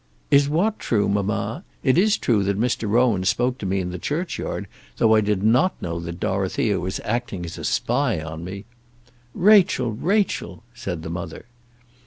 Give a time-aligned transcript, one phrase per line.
[0.31, 1.63] "Is what true, mamma?
[1.83, 2.89] It is true that Mr.
[2.89, 4.65] Rowan spoke to me in the churchyard,
[4.97, 8.65] though I did not know that Dorothea was acting as a spy on me."
[9.35, 11.45] "Rachel, Rachel!" said the mother.